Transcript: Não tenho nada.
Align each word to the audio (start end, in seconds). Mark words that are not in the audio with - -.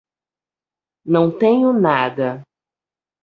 Não 1.05 1.29
tenho 1.29 1.71
nada. 1.71 2.41